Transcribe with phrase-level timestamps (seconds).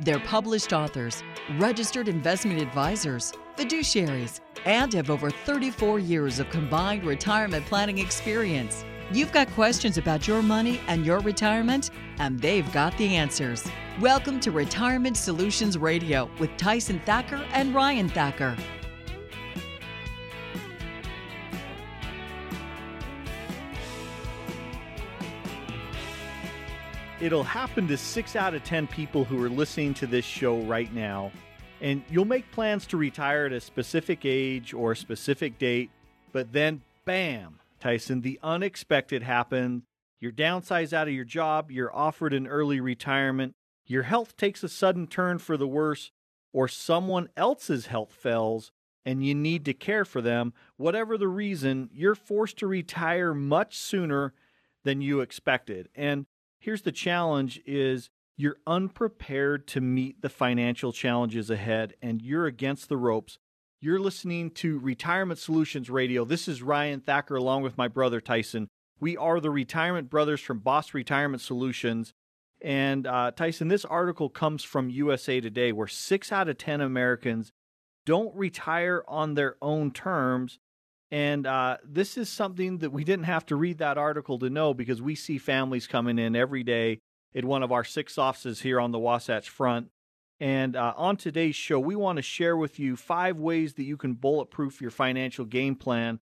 [0.00, 1.24] They're published authors,
[1.58, 8.84] registered investment advisors, fiduciaries, and have over 34 years of combined retirement planning experience.
[9.12, 11.90] You've got questions about your money and your retirement,
[12.20, 13.66] and they've got the answers.
[14.00, 18.56] Welcome to Retirement Solutions Radio with Tyson Thacker and Ryan Thacker.
[27.20, 30.92] It'll happen to six out of 10 people who are listening to this show right
[30.94, 31.32] now.
[31.80, 35.90] And you'll make plans to retire at a specific age or a specific date,
[36.32, 39.82] but then, bam, Tyson, the unexpected happened.
[40.20, 44.68] You're downsized out of your job, you're offered an early retirement, your health takes a
[44.68, 46.12] sudden turn for the worse,
[46.52, 48.70] or someone else's health fails
[49.04, 50.52] and you need to care for them.
[50.76, 54.34] Whatever the reason, you're forced to retire much sooner
[54.84, 55.88] than you expected.
[55.94, 56.26] And
[56.58, 62.88] here's the challenge is you're unprepared to meet the financial challenges ahead and you're against
[62.88, 63.38] the ropes.
[63.80, 66.24] You're listening to Retirement Solutions Radio.
[66.24, 68.68] This is Ryan Thacker along with my brother Tyson.
[69.00, 72.12] We are the retirement brothers from Boss Retirement Solutions.
[72.60, 77.52] And uh, Tyson, this article comes from USA Today, where six out of 10 Americans
[78.04, 80.58] don't retire on their own terms.
[81.10, 84.74] And uh, this is something that we didn't have to read that article to know
[84.74, 87.00] because we see families coming in every day
[87.34, 89.90] at one of our six offices here on the Wasatch Front.
[90.40, 93.96] And uh, on today's show, we want to share with you five ways that you
[93.96, 96.20] can bulletproof your financial game plan.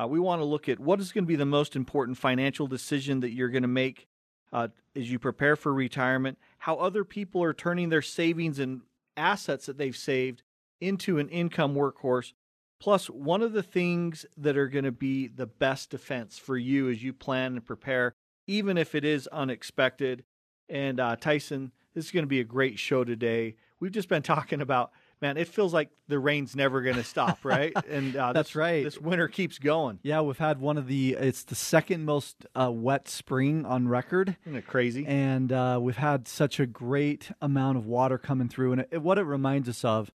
[0.00, 2.66] Uh, we want to look at what is going to be the most important financial
[2.66, 4.06] decision that you're going to make
[4.52, 8.82] uh, as you prepare for retirement, how other people are turning their savings and
[9.16, 10.42] assets that they've saved
[10.80, 12.32] into an income workhorse.
[12.78, 16.90] Plus, one of the things that are going to be the best defense for you
[16.90, 18.14] as you plan and prepare,
[18.46, 20.24] even if it is unexpected.
[20.68, 23.56] And uh, Tyson, this is going to be a great show today.
[23.80, 24.90] We've just been talking about,
[25.22, 27.72] man, it feels like the rain's never going to stop, right?
[27.88, 28.84] And uh, that's this, right.
[28.84, 29.98] This winter keeps going.
[30.02, 34.36] Yeah, we've had one of the, it's the second most uh, wet spring on record.
[34.44, 35.06] Isn't it crazy?
[35.06, 38.72] And uh, we've had such a great amount of water coming through.
[38.72, 40.10] And it, what it reminds us of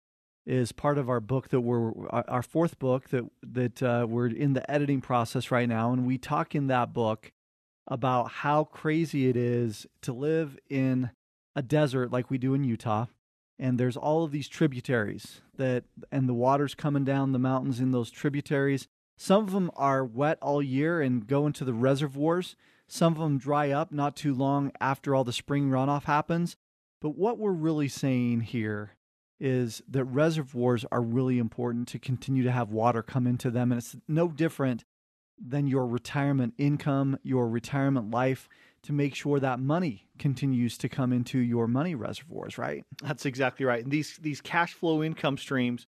[0.46, 4.52] is part of our book that we're our fourth book that that uh, we're in
[4.52, 7.32] the editing process right now, and we talk in that book
[7.88, 11.10] about how crazy it is to live in
[11.54, 13.06] a desert like we do in Utah,
[13.58, 17.90] and there's all of these tributaries that and the water's coming down the mountains in
[17.90, 18.86] those tributaries.
[19.18, 22.54] Some of them are wet all year and go into the reservoirs.
[22.86, 26.56] Some of them dry up not too long after all the spring runoff happens.
[27.00, 28.92] But what we're really saying here
[29.38, 33.70] is that reservoirs are really important to continue to have water come into them.
[33.70, 34.84] And it's no different
[35.38, 38.48] than your retirement income, your retirement life,
[38.82, 42.84] to make sure that money continues to come into your money reservoirs, right?
[43.02, 43.82] That's exactly right.
[43.82, 45.86] And these, these cash flow income streams,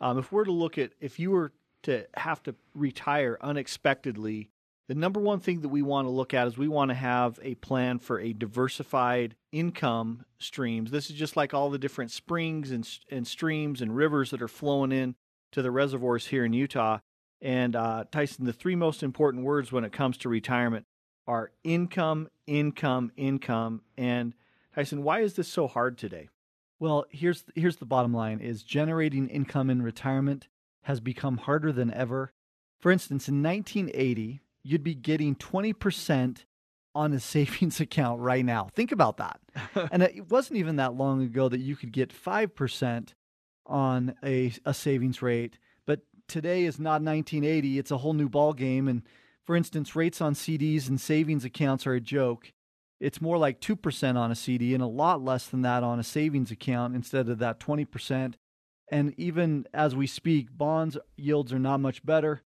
[0.00, 1.52] um, if we're to look at, if you were
[1.84, 4.50] to have to retire unexpectedly,
[4.90, 7.38] the number one thing that we want to look at is we want to have
[7.44, 10.90] a plan for a diversified income streams.
[10.90, 14.48] This is just like all the different springs and, and streams and rivers that are
[14.48, 15.14] flowing in
[15.52, 16.98] to the reservoirs here in Utah.
[17.40, 20.86] And uh, Tyson, the three most important words when it comes to retirement
[21.24, 23.82] are income, income, income.
[23.96, 24.34] And
[24.74, 26.30] Tyson, why is this so hard today?
[26.80, 30.48] Well, here's here's the bottom line: is generating income in retirement
[30.82, 32.32] has become harder than ever.
[32.80, 36.44] For instance, in 1980, you'd be getting 20%
[36.94, 38.68] on a savings account right now.
[38.74, 39.40] Think about that.
[39.92, 43.14] and it wasn't even that long ago that you could get 5%
[43.66, 45.58] on a, a savings rate.
[45.86, 48.88] But today is not 1980, it's a whole new ball game.
[48.88, 49.02] And
[49.44, 52.52] for instance, rates on CDs and savings accounts are a joke.
[53.00, 56.04] It's more like 2% on a CD and a lot less than that on a
[56.04, 58.34] savings account instead of that 20%.
[58.92, 62.42] And even as we speak, bonds yields are not much better.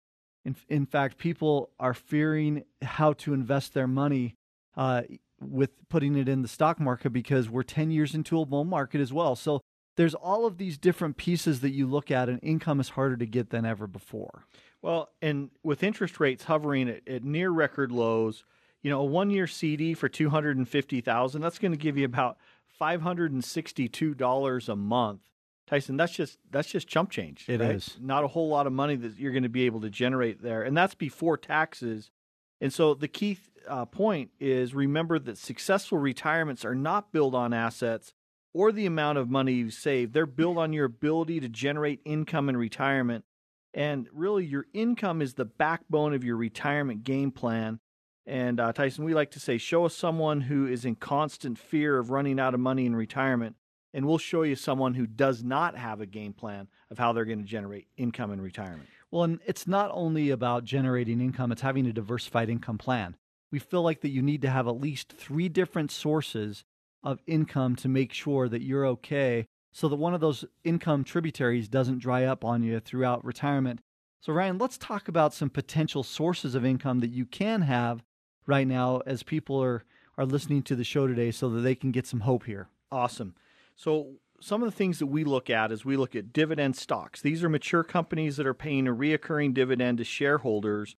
[0.46, 4.36] In, in fact, people are fearing how to invest their money
[4.76, 5.04] uh,
[5.40, 9.00] with putting it in the stock market because we're 10 years into a bull market
[9.02, 9.36] as well.
[9.36, 9.62] So
[9.96, 13.26] there's all of these different pieces that you look at, and income is harder to
[13.26, 14.46] get than ever before.
[14.82, 18.44] Well, and with interest rates hovering at, at near record lows,
[18.82, 22.38] You know, a one year CD for 250000 that's going to give you about
[22.82, 25.22] $562 a month.
[25.68, 27.46] Tyson, that's just that's just chump change.
[27.48, 27.76] It right?
[27.76, 30.42] is not a whole lot of money that you're going to be able to generate
[30.42, 32.12] there, and that's before taxes.
[32.60, 33.38] And so the key
[33.68, 38.14] uh, point is remember that successful retirements are not built on assets
[38.54, 40.14] or the amount of money you save.
[40.14, 43.26] They're built on your ability to generate income in retirement.
[43.74, 47.80] And really, your income is the backbone of your retirement game plan.
[48.26, 51.98] And uh, Tyson, we like to say, show us someone who is in constant fear
[51.98, 53.56] of running out of money in retirement,
[53.94, 57.26] and we'll show you someone who does not have a game plan of how they're
[57.26, 58.90] going to generate income in retirement.
[59.12, 63.16] Well, and it's not only about generating income, it's having a diversified income plan.
[63.52, 66.64] We feel like that you need to have at least three different sources
[67.04, 71.68] of income to make sure that you're okay so that one of those income tributaries
[71.68, 73.82] doesn't dry up on you throughout retirement.
[74.22, 78.04] So, Ryan, let's talk about some potential sources of income that you can have
[78.48, 79.84] right now as people are,
[80.18, 82.70] are listening to the show today so that they can get some hope here.
[82.92, 83.36] Awesome.
[83.76, 87.22] So, some of the things that we look at is we look at dividend stocks.
[87.22, 90.98] These are mature companies that are paying a reoccurring dividend to shareholders.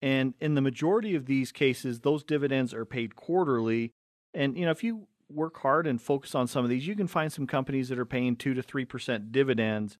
[0.00, 3.92] And in the majority of these cases, those dividends are paid quarterly.
[4.32, 7.06] And you know, if you work hard and focus on some of these, you can
[7.06, 9.98] find some companies that are paying two to three percent dividends.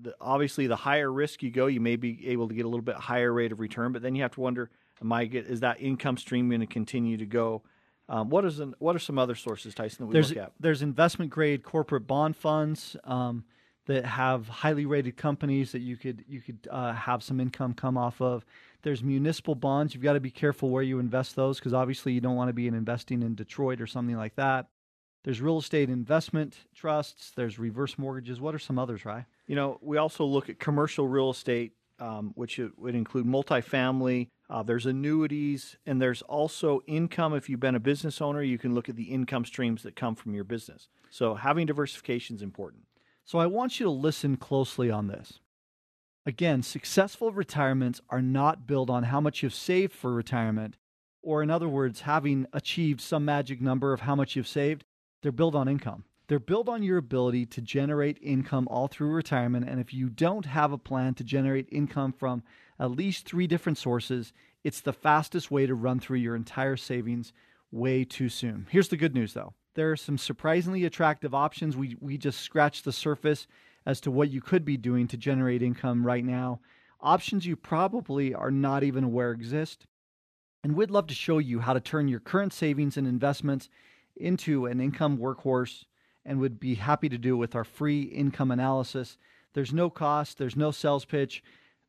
[0.00, 2.84] The, obviously, the higher risk you go, you may be able to get a little
[2.84, 4.70] bit higher rate of return, but then you have to wonder,
[5.02, 7.62] am I get is that income stream going to continue to go?
[8.08, 10.52] Um, what is an, what are some other sources, Tyson, that we there's, look at?
[10.60, 13.44] There's investment grade corporate bond funds um,
[13.86, 17.96] that have highly rated companies that you could you could uh, have some income come
[17.96, 18.44] off of.
[18.82, 19.94] There's municipal bonds.
[19.94, 22.52] You've got to be careful where you invest those because obviously you don't want to
[22.52, 24.66] be investing in Detroit or something like that.
[25.24, 27.30] There's real estate investment trusts.
[27.36, 28.40] There's reverse mortgages.
[28.40, 29.26] What are some others, Rye?
[29.46, 34.28] You know, we also look at commercial real estate, um, which would include multifamily.
[34.52, 37.32] Uh, there's annuities, and there's also income.
[37.32, 40.14] If you've been a business owner, you can look at the income streams that come
[40.14, 40.90] from your business.
[41.08, 42.82] So having diversification is important.
[43.24, 45.40] So I want you to listen closely on this.
[46.26, 50.76] Again, successful retirements are not built on how much you've saved for retirement,
[51.22, 54.84] or in other words, having achieved some magic number of how much you've saved.
[55.22, 56.04] They're built on income.
[56.28, 59.66] They're built on your ability to generate income all through retirement.
[59.66, 62.42] And if you don't have a plan to generate income from
[62.82, 64.32] at least three different sources,
[64.64, 67.32] it's the fastest way to run through your entire savings
[67.70, 68.66] way too soon.
[68.70, 71.76] Here's the good news though there are some surprisingly attractive options.
[71.76, 73.46] We, we just scratched the surface
[73.86, 76.60] as to what you could be doing to generate income right now.
[77.00, 79.86] Options you probably are not even aware exist.
[80.62, 83.70] And we'd love to show you how to turn your current savings and investments
[84.14, 85.84] into an income workhorse
[86.24, 89.16] and would be happy to do it with our free income analysis.
[89.54, 91.42] There's no cost, there's no sales pitch,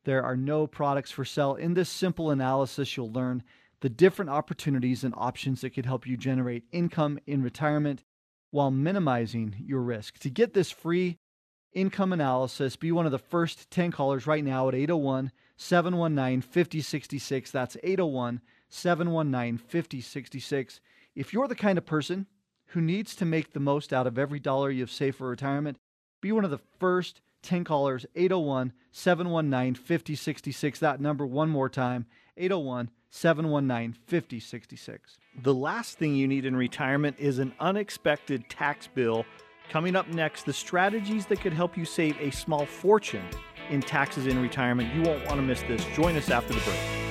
[0.04, 1.54] there are no products for sale.
[1.54, 3.42] In this simple analysis, you'll learn
[3.80, 8.02] the different opportunities and options that could help you generate income in retirement
[8.50, 10.18] while minimizing your risk.
[10.20, 11.18] To get this free
[11.72, 17.50] income analysis, be one of the first 10 callers right now at 801 719 5066.
[17.50, 20.80] That's 801 719 5066.
[21.14, 22.26] If you're the kind of person
[22.68, 25.76] who needs to make the most out of every dollar you've saved for retirement,
[26.20, 30.78] be one of the first 10 callers 801 719 5066.
[30.80, 32.06] That number one more time
[32.36, 35.18] 801 719 5066.
[35.42, 39.24] The last thing you need in retirement is an unexpected tax bill
[39.70, 43.24] Coming up next, the strategies that could help you save a small fortune
[43.70, 44.94] in taxes in retirement.
[44.94, 45.84] You won't want to miss this.
[45.96, 47.03] Join us after the break.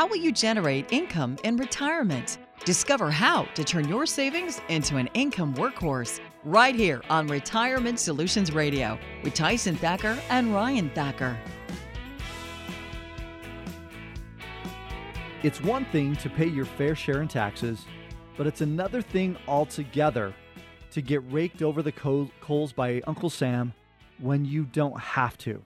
[0.00, 2.38] How will you generate income in retirement?
[2.64, 8.50] Discover how to turn your savings into an income workhorse right here on Retirement Solutions
[8.50, 11.36] Radio with Tyson Thacker and Ryan Thacker.
[15.42, 17.84] It's one thing to pay your fair share in taxes,
[18.38, 20.32] but it's another thing altogether
[20.92, 23.74] to get raked over the coals by Uncle Sam
[24.16, 25.62] when you don't have to.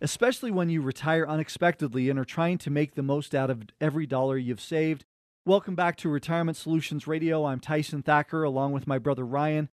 [0.00, 4.06] Especially when you retire unexpectedly and are trying to make the most out of every
[4.06, 5.06] dollar you've saved.
[5.46, 7.46] Welcome back to Retirement Solutions Radio.
[7.46, 9.70] I'm Tyson Thacker along with my brother Ryan.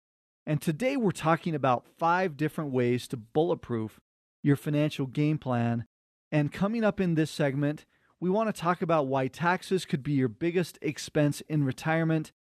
[0.45, 3.99] And today we're talking about five different ways to bulletproof
[4.43, 5.87] your financial game plan.
[6.31, 7.87] And coming up in this segment,
[8.21, 12.33] we want to talk about why taxes could be your biggest expense in retirement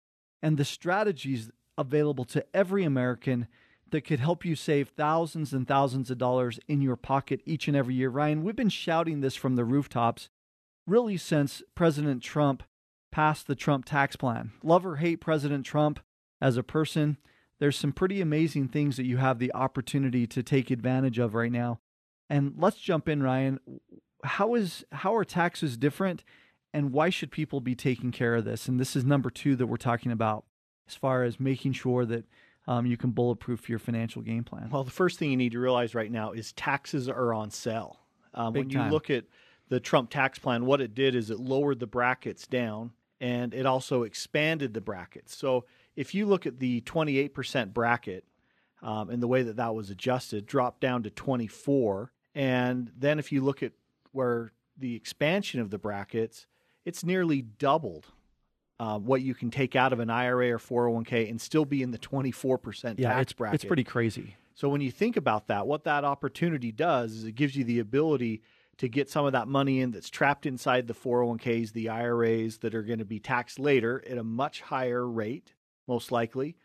[0.42, 3.48] and the strategies available to every American
[3.90, 7.76] that could help you save thousands and thousands of dollars in your pocket each and
[7.76, 8.10] every year.
[8.10, 10.28] Ryan, we've been shouting this from the rooftops
[10.86, 12.62] really since President Trump
[13.12, 14.52] passed the Trump tax plan.
[14.62, 16.00] Love or hate President Trump
[16.40, 17.18] as a person,
[17.58, 21.52] there's some pretty amazing things that you have the opportunity to take advantage of right
[21.52, 21.80] now.
[22.28, 23.60] And let's jump in, Ryan.
[24.24, 26.24] How is how are taxes different,
[26.72, 28.68] and why should people be taking care of this?
[28.68, 30.44] And this is number two that we're talking about,
[30.88, 32.24] as far as making sure that
[32.66, 34.68] um, you can bulletproof your financial game plan.
[34.70, 37.98] Well, the first thing you need to realize right now is taxes are on sale.
[38.34, 38.90] Um, when you time.
[38.90, 39.24] look at
[39.68, 43.66] the Trump tax plan, what it did is it lowered the brackets down and it
[43.66, 45.34] also expanded the brackets.
[45.36, 45.64] So
[45.96, 48.24] if you look at the 28% bracket
[48.82, 52.12] um, and the way that that was adjusted, dropped down to 24.
[52.34, 53.72] And then if you look at
[54.12, 56.46] where the expansion of the brackets,
[56.84, 58.06] it's nearly doubled
[58.80, 61.90] uh, what you can take out of an IRA or 401k and still be in
[61.90, 63.54] the 24% yeah, tax it's, bracket.
[63.56, 64.36] It's pretty crazy.
[64.54, 67.78] So when you think about that, what that opportunity does is it gives you the
[67.78, 68.42] ability
[68.78, 72.74] to get some of that money in that's trapped inside the 401ks, the IRAs that
[72.74, 75.52] are going to be taxed later at a much higher rate,
[75.86, 76.56] most likely,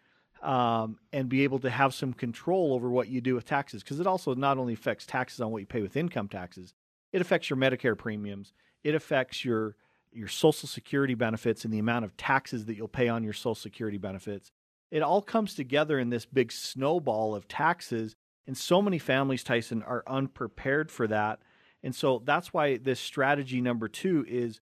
[0.41, 3.83] um, and be able to have some control over what you do with taxes.
[3.83, 6.73] Because it also not only affects taxes on what you pay with income taxes,
[7.11, 8.53] it affects your Medicare premiums,
[8.85, 9.75] it affects your
[10.15, 13.55] your Social Security benefits and the amount of taxes that you'll pay on your Social
[13.55, 14.51] Security benefits.
[14.91, 18.15] It all comes together in this big snowball of taxes.
[18.47, 21.39] And so many families, Tyson, are unprepared for that.
[21.83, 24.59] And so that's why this strategy number two is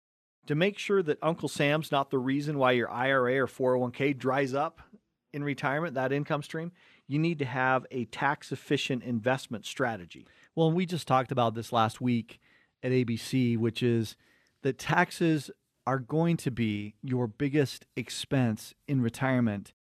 [0.47, 4.55] to make sure that Uncle Sam's not the reason why your IRA or 401k dries
[4.55, 4.81] up
[5.33, 6.73] in retirement, that income stream.
[7.09, 10.27] You need to have a tax efficient investment strategy.
[10.55, 12.41] Well, we just talked about this last week
[12.83, 14.17] at ABC, which is
[14.63, 15.51] that taxes
[15.87, 19.73] are going to be your biggest expense in retirement.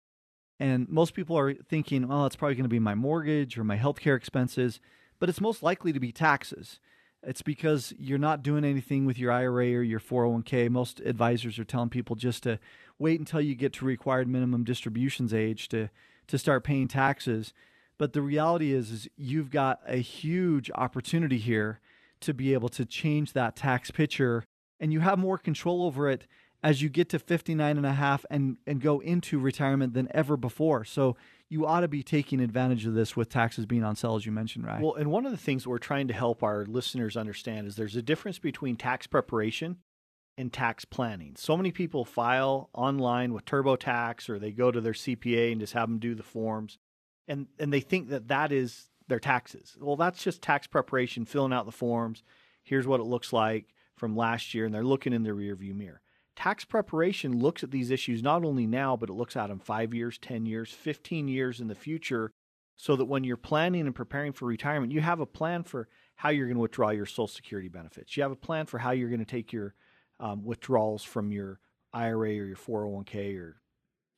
[0.58, 3.76] And most people are thinking, well, it's probably going to be my mortgage or my
[3.76, 4.80] healthcare expenses,
[5.18, 6.80] but it's most likely to be taxes.
[7.22, 10.70] It's because you're not doing anything with your IRA or your 401k.
[10.70, 12.60] Most advisors are telling people just to
[12.98, 15.90] wait until you get to required minimum distributions age to
[16.28, 17.52] to start paying taxes.
[17.98, 21.80] But the reality is is you've got a huge opportunity here
[22.20, 24.44] to be able to change that tax picture
[24.80, 26.26] and you have more control over it
[26.62, 30.36] as you get to 59 and a half and, and go into retirement than ever
[30.36, 30.84] before.
[30.84, 31.16] So
[31.48, 34.32] you ought to be taking advantage of this with taxes being on sale, as you
[34.32, 34.80] mentioned, right?
[34.80, 37.96] Well, and one of the things we're trying to help our listeners understand is there's
[37.96, 39.76] a difference between tax preparation
[40.38, 41.34] and tax planning.
[41.36, 45.72] So many people file online with TurboTax or they go to their CPA and just
[45.74, 46.78] have them do the forms
[47.28, 49.76] and and they think that that is their taxes.
[49.80, 52.22] Well, that's just tax preparation, filling out the forms.
[52.62, 56.00] Here's what it looks like from last year and they're looking in the rearview mirror.
[56.36, 59.94] Tax preparation looks at these issues not only now, but it looks at them 5
[59.94, 62.30] years, 10 years, 15 years in the future
[62.76, 66.28] so that when you're planning and preparing for retirement, you have a plan for how
[66.28, 68.16] you're going to withdraw your Social Security benefits.
[68.16, 69.74] You have a plan for how you're going to take your
[70.20, 71.58] um, withdrawals from your
[71.92, 73.56] IRA or your 401k or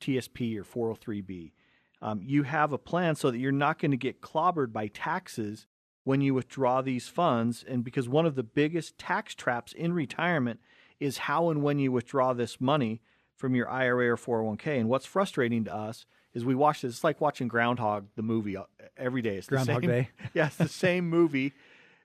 [0.01, 1.53] TSP or 403b.
[2.01, 5.67] Um, you have a plan so that you're not going to get clobbered by taxes
[6.03, 7.63] when you withdraw these funds.
[7.67, 10.59] And because one of the biggest tax traps in retirement
[10.99, 13.01] is how and when you withdraw this money
[13.35, 14.79] from your IRA or 401k.
[14.79, 16.95] And what's frustrating to us is we watch this.
[16.95, 18.63] It's like watching Groundhog the movie uh,
[18.97, 19.37] every day.
[19.37, 20.09] It's Groundhog the same, Day.
[20.33, 21.53] yeah, it's the same movie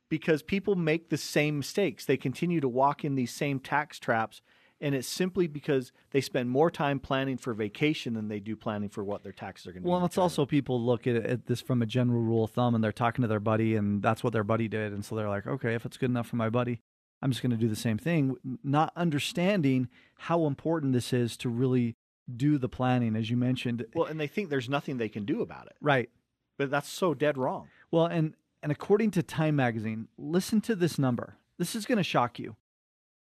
[0.08, 2.04] because people make the same mistakes.
[2.04, 4.42] They continue to walk in these same tax traps.
[4.84, 8.90] And it's simply because they spend more time planning for vacation than they do planning
[8.90, 10.02] for what their taxes are going to well, be.
[10.02, 12.84] Well, it's also people look at, at this from a general rule of thumb and
[12.84, 14.92] they're talking to their buddy and that's what their buddy did.
[14.92, 16.82] And so they're like, okay, if it's good enough for my buddy,
[17.22, 19.88] I'm just going to do the same thing, not understanding
[20.18, 21.96] how important this is to really
[22.36, 23.86] do the planning, as you mentioned.
[23.94, 25.76] Well, and they think there's nothing they can do about it.
[25.80, 26.10] Right.
[26.58, 27.68] But that's so dead wrong.
[27.90, 31.36] Well, and and according to Time magazine, listen to this number.
[31.58, 32.56] This is going to shock you.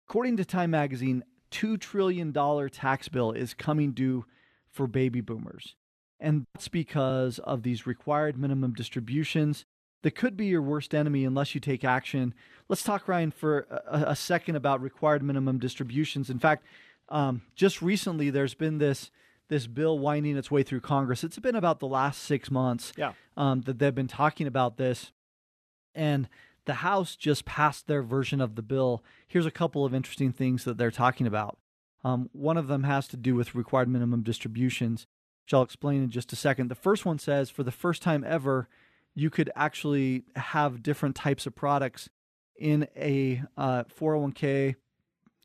[0.09, 4.25] According to Time magazine, 2 trillion dollar tax bill is coming due
[4.71, 5.75] for baby boomers.
[6.19, 9.65] And that's because of these required minimum distributions
[10.01, 12.33] that could be your worst enemy unless you take action.
[12.69, 16.31] Let's talk, Ryan, for a, a second about required minimum distributions.
[16.31, 16.65] In fact,
[17.09, 19.11] um, just recently there's been this
[19.49, 21.23] this bill winding its way through Congress.
[21.23, 23.13] It's been about the last six months yeah.
[23.37, 25.11] um, that they've been talking about this,
[25.93, 26.27] and
[26.65, 29.03] the House just passed their version of the bill.
[29.27, 31.57] Here's a couple of interesting things that they're talking about.
[32.03, 35.07] Um, one of them has to do with required minimum distributions,
[35.45, 36.69] which I'll explain in just a second.
[36.69, 38.67] The first one says, for the first time ever,
[39.15, 42.09] you could actually have different types of products
[42.57, 44.75] in a uh, 401k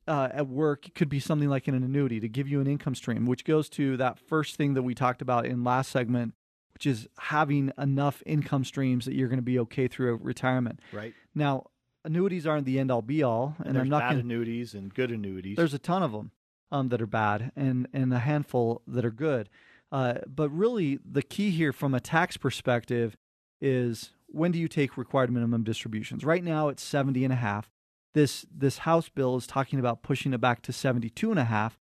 [0.07, 0.87] uh, at work.
[0.87, 3.69] It could be something like an annuity to give you an income stream, which goes
[3.71, 6.35] to that first thing that we talked about in last segment,
[6.79, 10.79] which is having enough income streams that you're going to be okay through retirement.
[10.93, 11.13] Right.
[11.35, 11.65] Now,
[12.05, 14.95] annuities aren't the end all be all, and, and, I'm not bad gonna, annuities and
[14.95, 15.57] good annuities.
[15.57, 16.31] There's a ton of them
[16.71, 19.49] um, that are bad, and and a handful that are good.
[19.91, 23.17] Uh, but really, the key here from a tax perspective
[23.61, 26.25] is when do you take required minimum distributions?
[26.25, 27.73] Right now, it's 70 and a half.
[28.15, 31.79] This, this House bill is talking about pushing it back to 72 and a half.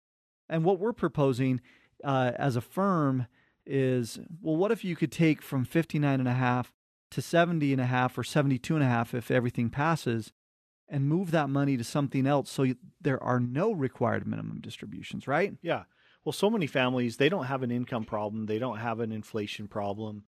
[0.48, 1.60] And what we're proposing
[2.04, 3.26] uh, as a firm
[3.66, 6.72] is well, what if you could take from 59 and a half
[7.10, 10.32] to 70 and a half or 72 and a half if everything passes
[10.88, 15.26] and move that money to something else so you, there are no required minimum distributions,
[15.26, 15.54] right?
[15.62, 15.84] Yeah.
[16.24, 19.68] Well, so many families, they don't have an income problem, they don't have an inflation
[19.68, 20.24] problem.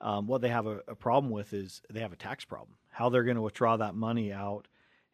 [0.00, 3.10] Um, what they have a, a, problem with is they have a tax problem, how
[3.10, 4.66] they're going to withdraw that money out.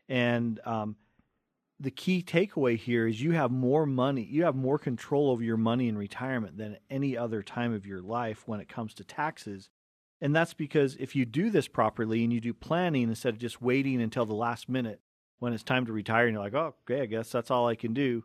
[0.09, 0.95] And um,
[1.79, 5.59] the key takeaway here is you have more money, you have more control over your
[5.59, 9.69] money in retirement than any other time of your life when it comes to taxes.
[10.21, 13.61] And that's because if you do this properly and you do planning instead of just
[13.61, 15.01] waiting until the last minute
[15.39, 17.75] when it's time to retire and you're like, oh, okay, I guess that's all I
[17.75, 18.25] can do,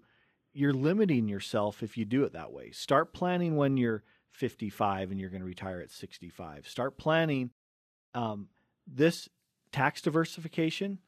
[0.53, 2.72] you're limiting yourself if you do it that way.
[2.72, 6.67] Start planning when you're 55 and you're going to retire at 65.
[6.67, 7.51] Start planning.
[8.13, 8.48] Um,
[8.88, 9.27] this
[9.74, 11.00] tax diversification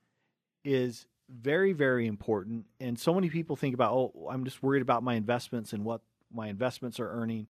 [0.66, 2.66] is very, very important.
[2.80, 6.02] And so many people think about, oh, I'm just worried about my investments and what
[6.32, 7.48] my investments are earning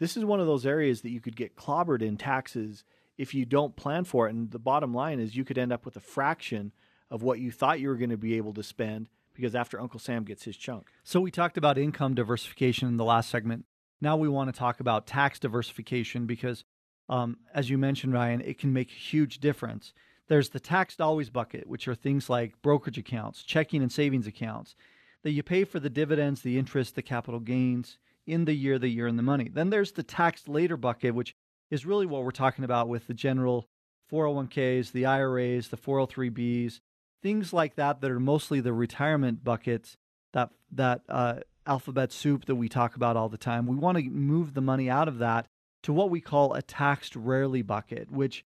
[0.00, 2.84] this is one of those areas that you could get clobbered in taxes
[3.18, 4.34] if you don't plan for it.
[4.34, 6.72] And the bottom line is you could end up with a fraction
[7.10, 10.00] of what you thought you were going to be able to spend because after Uncle
[10.00, 10.88] Sam gets his chunk.
[11.04, 13.66] So we talked about income diversification in the last segment.
[14.00, 16.64] Now we want to talk about tax diversification because,
[17.10, 19.92] um, as you mentioned, Ryan, it can make a huge difference.
[20.30, 24.76] There's the taxed always bucket, which are things like brokerage accounts, checking and savings accounts
[25.24, 28.88] that you pay for the dividends, the interest, the capital gains in the year the
[28.88, 29.50] year, and the money.
[29.52, 31.34] Then there's the taxed later bucket, which
[31.68, 33.66] is really what we're talking about with the general
[34.12, 36.78] 401ks, the IRAs, the 403bs,
[37.20, 39.96] things like that that are mostly the retirement buckets
[40.32, 43.66] that that uh, alphabet soup that we talk about all the time.
[43.66, 45.46] We want to move the money out of that
[45.82, 48.44] to what we call a taxed rarely bucket, which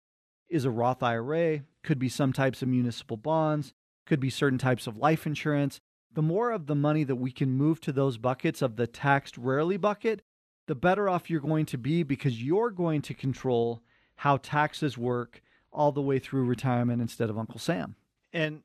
[0.51, 3.73] is a Roth IRA, could be some types of municipal bonds,
[4.05, 5.79] could be certain types of life insurance,
[6.13, 9.37] the more of the money that we can move to those buckets of the taxed
[9.37, 10.21] rarely bucket,
[10.67, 13.81] the better off you're going to be because you're going to control
[14.15, 17.95] how taxes work all the way through retirement instead of Uncle Sam.
[18.33, 18.61] And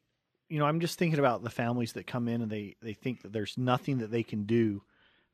[0.49, 3.23] you know, I'm just thinking about the families that come in and they they think
[3.23, 4.83] that there's nothing that they can do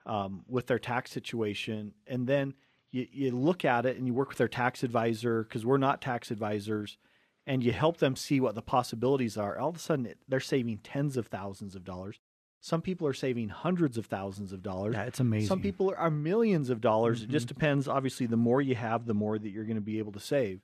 [0.06, 2.54] um, with their tax situation, and then
[2.92, 6.00] you, you look at it and you work with their tax advisor because we're not
[6.00, 6.98] tax advisors
[7.46, 10.78] and you help them see what the possibilities are, all of a sudden they're saving
[10.78, 12.20] tens of thousands of dollars.
[12.61, 14.94] Some people are saving hundreds of thousands of dollars.
[14.94, 15.48] Yeah, it's amazing.
[15.48, 17.22] Some people are millions of dollars.
[17.22, 17.31] Mm-hmm.
[17.31, 17.55] It just mm-hmm.
[17.55, 17.88] depends.
[17.88, 20.61] Obviously, the more you have, the more that you're going to be able to save.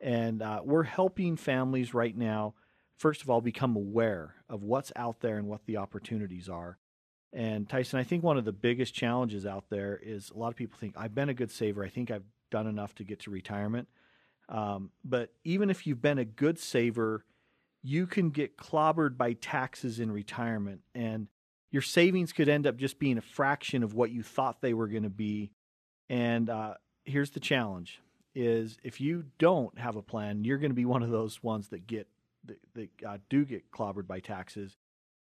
[0.00, 2.54] And uh, we're helping families right now,
[2.98, 6.78] first of all, become aware of what's out there and what the opportunities are.
[7.32, 10.56] And Tyson, I think one of the biggest challenges out there is a lot of
[10.56, 11.84] people think, I've been a good saver.
[11.84, 13.88] I think I've done enough to get to retirement.
[14.48, 17.24] Um, but even if you've been a good saver,
[17.82, 21.28] you can get clobbered by taxes in retirement, and
[21.70, 24.88] your savings could end up just being a fraction of what you thought they were
[24.88, 25.50] going to be.
[26.08, 28.00] And uh, here's the challenge:
[28.34, 31.68] is if you don't have a plan, you're going to be one of those ones
[31.68, 32.08] that get
[32.44, 34.76] that, that uh, do get clobbered by taxes.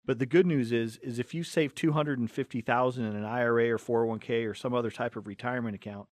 [0.06, 3.16] But the good news is, is if you save two hundred and fifty thousand in
[3.16, 6.08] an IRA or four hundred one k or some other type of retirement account,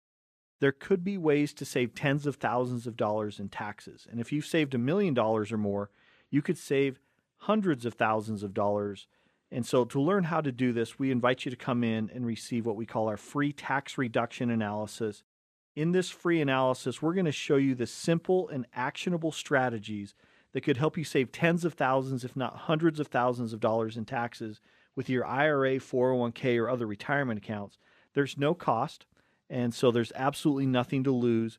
[0.60, 4.06] there could be ways to save tens of thousands of dollars in taxes.
[4.10, 5.90] And if you've saved a million dollars or more,
[6.30, 7.00] you could save
[7.38, 9.06] hundreds of thousands of dollars.
[9.50, 12.26] And so, to learn how to do this, we invite you to come in and
[12.26, 15.22] receive what we call our free tax reduction analysis.
[15.74, 20.14] In this free analysis, we're going to show you the simple and actionable strategies
[20.52, 23.96] that could help you save tens of thousands, if not hundreds of thousands of dollars
[23.96, 24.60] in taxes
[24.96, 27.78] with your IRA, 401k, or other retirement accounts.
[28.14, 29.06] There's no cost.
[29.50, 31.58] And so there's absolutely nothing to lose.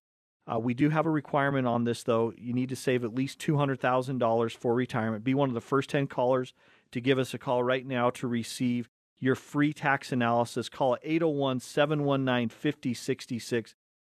[0.51, 2.33] Uh, we do have a requirement on this, though.
[2.37, 5.23] You need to save at least $200,000 for retirement.
[5.23, 6.53] Be one of the first 10 callers
[6.91, 10.69] to give us a call right now to receive your free tax analysis.
[10.69, 13.75] Call 801 719 5066.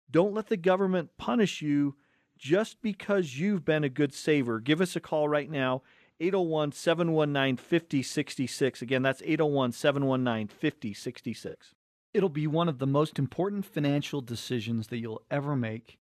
[0.10, 1.96] Don't let the government punish you
[2.42, 4.60] just because you've been a good saver.
[4.60, 5.84] Give us a call right now,
[6.20, 8.82] 801 719 5066.
[8.82, 11.76] Again, that's 801 719 5066.
[12.14, 16.00] It'll be one of the most important financial decisions that you'll ever make.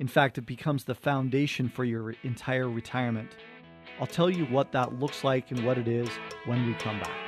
[0.00, 3.30] In fact, it becomes the foundation for your entire retirement.
[4.00, 6.08] I'll tell you what that looks like and what it is
[6.46, 7.23] when we come back.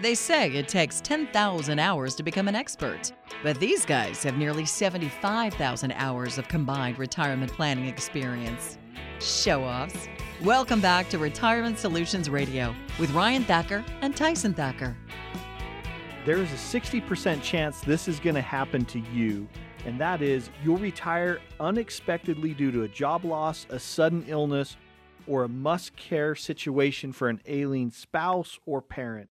[0.00, 3.10] They say it takes 10,000 hours to become an expert,
[3.42, 8.78] but these guys have nearly 75,000 hours of combined retirement planning experience.
[9.18, 10.06] Show offs.
[10.44, 14.96] Welcome back to Retirement Solutions Radio with Ryan Thacker and Tyson Thacker.
[16.24, 19.48] There is a 60% chance this is going to happen to you,
[19.84, 24.76] and that is you'll retire unexpectedly due to a job loss, a sudden illness,
[25.26, 29.28] or a must care situation for an ailing spouse or parent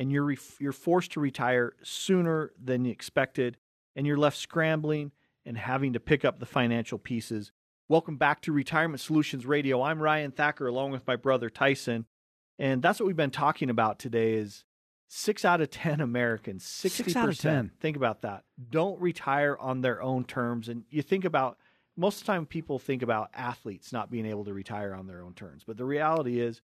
[0.00, 3.58] and you're you're forced to retire sooner than you expected
[3.94, 5.12] and you're left scrambling
[5.44, 7.52] and having to pick up the financial pieces.
[7.86, 9.82] Welcome back to Retirement Solutions Radio.
[9.82, 12.06] I'm Ryan Thacker along with my brother Tyson.
[12.58, 14.64] And that's what we've been talking about today is
[15.08, 16.90] 6 out of 10 Americans, 60%.
[16.90, 17.72] 6 out of 10.
[17.78, 18.44] Think about that.
[18.70, 21.58] Don't retire on their own terms and you think about
[21.94, 25.22] most of the time people think about athletes not being able to retire on their
[25.22, 25.62] own terms.
[25.66, 26.62] But the reality is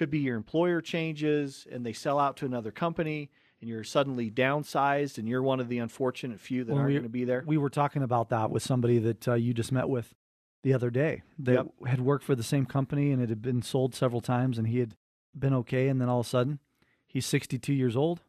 [0.00, 3.28] could be your employer changes and they sell out to another company
[3.60, 7.02] and you're suddenly downsized and you're one of the unfortunate few that Well, aren't going
[7.02, 7.44] to be there.
[7.46, 10.14] We were talking about that with somebody that uh, you just met with
[10.62, 11.66] the other day that Yep.
[11.86, 14.78] had worked for the same company and it had been sold several times and he
[14.78, 14.94] had
[15.38, 15.88] been okay.
[15.88, 16.60] And then all of a sudden,
[17.06, 18.22] he's 62 years old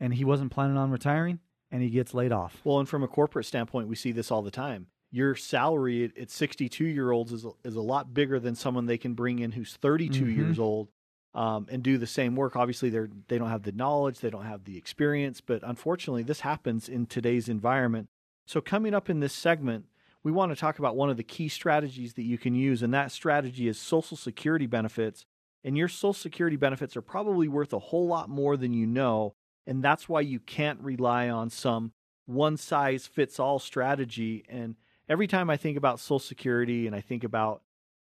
[0.00, 1.38] and he wasn't planning on retiring
[1.70, 2.60] and he gets laid off.
[2.64, 4.88] Well, and from a corporate standpoint, we see this all the time.
[5.12, 8.86] Your salary at, at 62 year olds is, a- is a lot bigger than someone
[8.86, 10.34] they can bring in who's 32 Mhm.
[10.36, 10.88] years old
[11.34, 12.56] um, and do the same work.
[12.56, 16.40] Obviously, they're they don't have the knowledge, they don't have the experience, but unfortunately, this
[16.40, 18.08] happens in today's environment.
[18.46, 19.86] So, coming up in this segment,
[20.22, 22.92] we want to talk about one of the key strategies that you can use, and
[22.94, 25.24] that strategy is Social Security benefits.
[25.64, 29.34] And your Social Security benefits are probably worth a whole lot more than you know,
[29.66, 31.92] and that's why you can't rely on some
[32.26, 34.44] one size fits all strategy.
[34.48, 34.76] And
[35.08, 37.62] every time I think about Social Security and I think about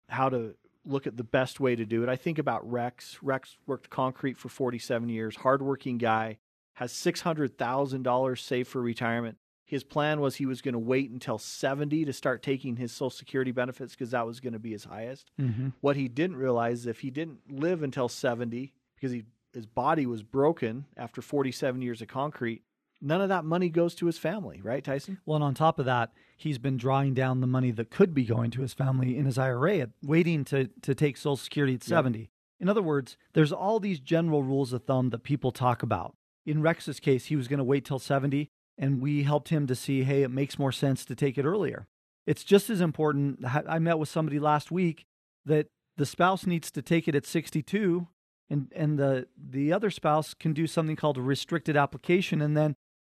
[0.09, 0.55] how to
[0.87, 3.17] look at the best way to do it, I think about Rex.
[3.21, 6.37] Rex worked concrete for 47 years, hardworking guy,
[6.75, 9.37] has $600,000 saved for retirement.
[9.65, 13.09] His plan was he was going to wait until 70 to start taking his Social
[13.09, 15.29] Security benefits because that was going to be his highest.
[15.39, 15.69] Mm-hmm.
[15.81, 19.23] What he didn't realize is if he didn't live until 70 because he
[19.53, 22.61] his body was broken after 47 years of concrete,
[23.01, 25.19] none of that money goes to his family, right, Tyson?
[25.25, 28.25] Well, and on top of that, he's been drawing down the money that could be
[28.25, 32.29] going to his family in his IRA, waiting to, to take Social Security at 70.
[32.59, 36.15] In other words, there's all these general rules of thumb that people talk about.
[36.45, 39.75] In Rex's case, he was going to wait till 70, and we helped him to
[39.75, 41.87] see, hey, it makes more sense to take it earlier.
[42.25, 43.45] It's just as important.
[43.45, 45.05] I I met with somebody last week
[45.45, 48.07] that the spouse needs to take it at 62,
[48.49, 52.75] and, and the, the other spouse can do something called a restricted application, and then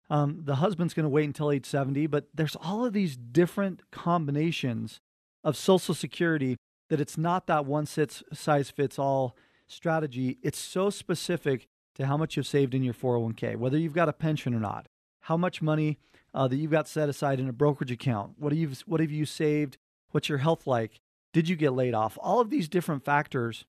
[0.10, 3.82] um, the husband's going to wait until age 70, but there's all of these different
[3.92, 5.00] combinations
[5.44, 6.58] of Social Security
[6.90, 9.36] that it's not that one size fits all
[9.68, 10.40] strategy.
[10.42, 14.14] It's so specific to how much you've saved in your 401k, whether you've got a
[14.14, 14.88] pension or not,
[15.22, 16.00] how much money
[16.34, 19.26] uh, that you've got set aside in a brokerage account, what you what have you
[19.26, 19.78] saved,
[20.12, 21.00] what's your health like,
[21.34, 22.18] did you get laid off?
[22.22, 23.66] All of these different factors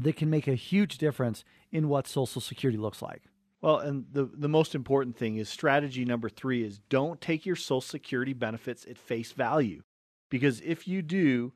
[0.00, 3.22] that can make a huge difference in what Social Security looks like.
[3.62, 7.56] Well, and the the most important thing is strategy number 3 is don't take your
[7.56, 9.82] social security benefits at face value.
[10.28, 11.52] Because if you do,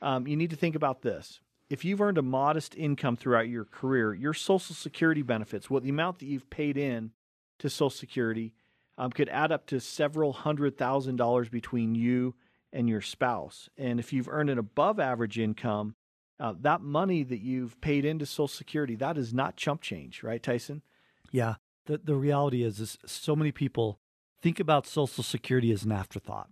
[0.00, 1.40] um, you need to think about this.
[1.68, 5.90] If you've earned a modest income throughout your career, your social security benefits, what the
[5.90, 7.10] amount that you've paid in
[7.58, 8.54] to social security,
[8.96, 12.34] um, could add up to several hundred thousand dollars between you
[12.72, 13.68] and your spouse.
[13.76, 15.94] And if you've earned an above average income,
[16.38, 20.42] uh, that money that you've paid into social security, that is not chump change, right,
[20.42, 20.82] Tyson?
[21.30, 21.54] Yeah.
[21.86, 23.98] The the reality is is so many people
[24.42, 26.48] think about social security as an afterthought.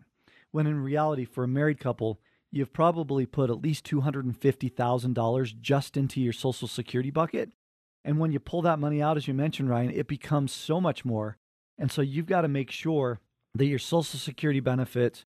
[0.51, 6.21] When in reality for a married couple, you've probably put at least $250,000 just into
[6.21, 7.51] your social security bucket.
[8.05, 11.05] And when you pull that money out as you mentioned Ryan, it becomes so much
[11.05, 11.37] more.
[11.79, 13.21] And so you've got to make sure
[13.55, 15.25] that your social security benefits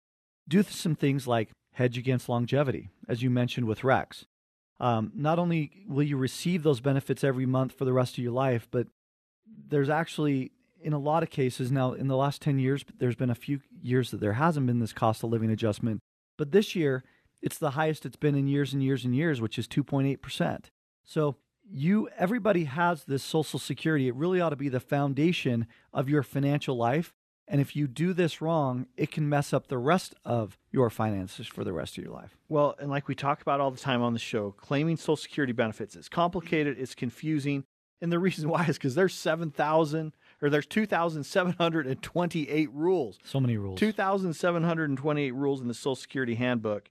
[0.49, 4.25] do some things like hedge against longevity, as you mentioned with Rex.
[4.81, 8.33] Um, not only will you receive those benefits every month for the rest of your
[8.33, 8.87] life, but
[9.69, 13.31] there's actually in a lot of cases now in the last 10 years there's been
[13.31, 16.01] a few years that there hasn't been this cost of living adjustment.
[16.37, 17.05] But this year
[17.43, 20.67] it's the highest it's been in years and years and years which is 2.8%
[21.05, 21.37] so
[21.71, 24.09] you everybody has this social security.
[24.09, 27.13] It really ought to be the foundation of your financial life.
[27.47, 31.47] And if you do this wrong it can mess up the rest of your finances
[31.47, 32.37] for the rest of your life.
[32.49, 35.53] Well, and like we talk about all the time on the show, claiming Social Security
[35.53, 37.65] benefits is complicated, it's confusing,
[38.01, 41.87] and the reason why is because there's seven thousand or there's two thousand seven hundred
[41.87, 43.19] and twenty-eight rules.
[43.25, 46.91] so many rules 2,728 rules in the Social Security Handbook,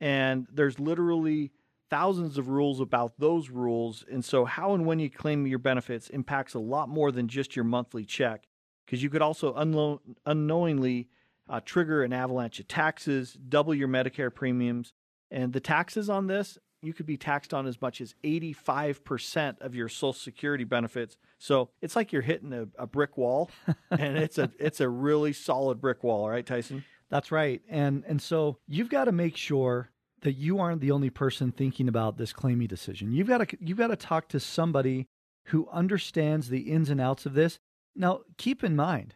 [0.00, 1.52] and there's literally
[1.90, 4.04] thousands of rules about those rules.
[4.10, 7.54] And so, how and when you claim your benefits impacts a lot more than just
[7.54, 8.48] your monthly check,
[8.86, 11.08] because you could also unlo- unknowingly
[11.48, 14.92] uh, trigger an avalanche of taxes, double your Medicare premiums.
[15.30, 19.74] And the taxes on this, you could be taxed on as much as 85% of
[19.74, 21.16] your Social Security benefits.
[21.38, 23.50] So it's like you're hitting a, a brick wall,
[23.90, 26.84] and it's a it's a really solid brick wall, right, Tyson?
[27.08, 27.62] That's right.
[27.68, 29.90] And and so you've got to make sure
[30.22, 33.12] that you aren't the only person thinking about this claiming decision.
[33.12, 35.06] You've got to you've got to talk to somebody
[35.46, 37.58] who understands the ins and outs of this.
[37.94, 39.14] Now, keep in mind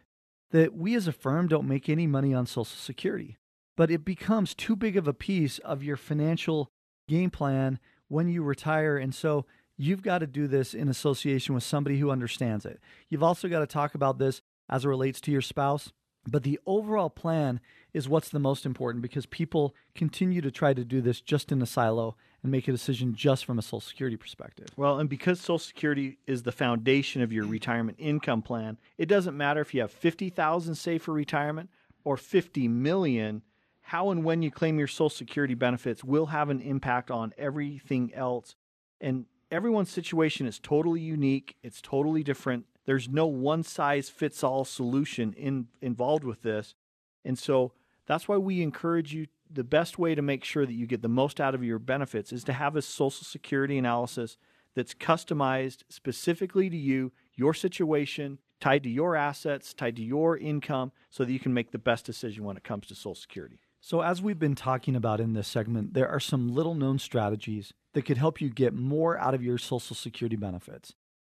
[0.51, 3.37] that we as a firm don't make any money on Social Security,
[3.75, 6.69] but it becomes too big of a piece of your financial
[7.07, 8.97] game plan when you retire.
[8.97, 9.45] And so
[9.77, 12.79] you've got to do this in association with somebody who understands it.
[13.09, 15.91] You've also got to talk about this as it relates to your spouse.
[16.29, 17.61] But the overall plan
[17.93, 21.61] is what's the most important because people continue to try to do this just in
[21.61, 24.67] a silo and make a decision just from a Social Security perspective.
[24.75, 29.37] Well, and because Social Security is the foundation of your retirement income plan, it doesn't
[29.37, 31.69] matter if you have 50,000 saved for retirement
[32.03, 33.41] or 50 million,
[33.87, 38.13] how and when you claim your Social Security benefits will have an impact on everything
[38.13, 38.53] else.
[38.99, 42.65] And everyone's situation is totally unique, it's totally different.
[42.85, 46.75] There's no one size fits all solution in, involved with this.
[47.23, 47.71] And so
[48.07, 51.07] that's why we encourage you the best way to make sure that you get the
[51.07, 54.35] most out of your benefits is to have a social security analysis
[54.75, 60.91] that's customized specifically to you, your situation, tied to your assets, tied to your income,
[61.09, 63.61] so that you can make the best decision when it comes to Social Security.
[63.79, 67.73] So, as we've been talking about in this segment, there are some little known strategies
[67.93, 70.93] that could help you get more out of your Social Security benefits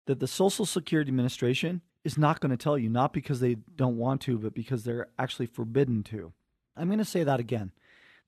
[0.07, 3.97] that the Social Security Administration is not going to tell you, not because they don't
[3.97, 6.33] want to, but because they're actually forbidden to.
[6.77, 7.73] I'm going to say that again.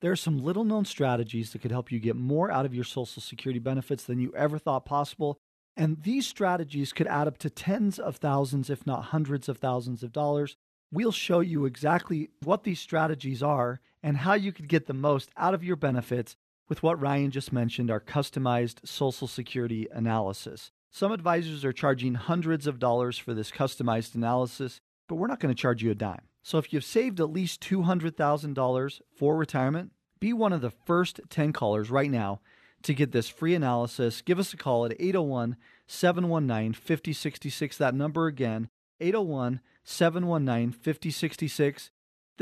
[0.00, 2.84] There are some little known strategies that could help you get more out of your
[2.84, 5.38] Social Security benefits than you ever thought possible.
[5.76, 10.02] And these strategies could add up to tens of thousands, if not hundreds of thousands
[10.02, 10.56] of dollars.
[10.92, 15.30] We'll show you exactly what these strategies are and how you could get the most
[15.36, 16.36] out of your benefits
[16.68, 20.70] with what Ryan just mentioned our customized Social Security analysis.
[20.90, 25.54] Some advisors are charging hundreds of dollars for this customized analysis, but we're not going
[25.54, 26.22] to charge you a dime.
[26.42, 31.52] So if you've saved at least $200,000 for retirement, be one of the first 10
[31.52, 32.40] callers right now
[32.82, 34.22] to get this free analysis.
[34.22, 37.78] Give us a call at 801 719 5066.
[37.78, 38.68] That number again,
[39.00, 41.90] 801 719 5066.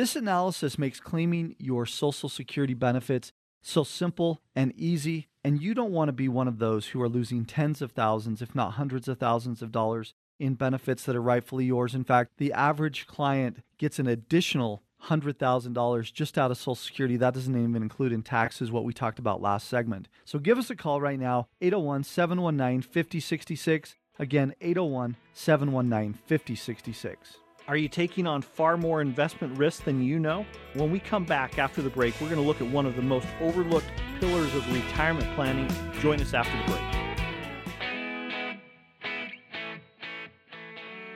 [0.01, 5.93] This analysis makes claiming your Social Security benefits so simple and easy, and you don't
[5.93, 9.09] want to be one of those who are losing tens of thousands, if not hundreds
[9.09, 11.95] of thousands of dollars in benefits that are rightfully yours.
[11.95, 17.19] In fact, the average client gets an additional $100,000 just out of Social Security.
[17.19, 20.09] That doesn't even include in taxes what we talked about last segment.
[20.25, 23.97] So give us a call right now, 801 719 5066.
[24.19, 27.37] Again, 801 719 5066.
[27.71, 30.45] Are you taking on far more investment risk than you know?
[30.75, 33.03] When we come back after the break, we're going to look at one of the
[33.03, 33.87] most overlooked
[34.19, 35.71] pillars of retirement planning.
[36.01, 36.83] Join us after the break.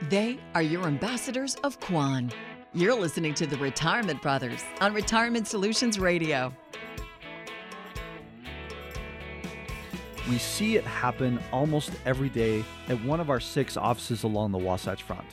[0.08, 2.30] They are your ambassadors of Quan.
[2.72, 6.54] You're listening to the Retirement Brothers on Retirement Solutions Radio.
[10.30, 14.58] We see it happen almost every day at one of our six offices along the
[14.58, 15.26] Wasatch Front.